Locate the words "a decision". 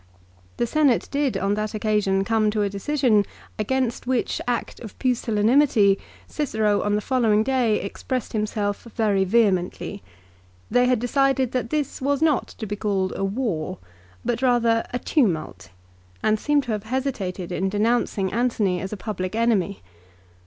2.63-3.23